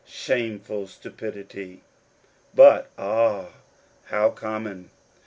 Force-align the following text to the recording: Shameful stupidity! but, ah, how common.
Shameful 0.07 0.87
stupidity! 0.87 1.83
but, 2.55 2.89
ah, 2.97 3.49
how 4.05 4.31
common. 4.31 4.89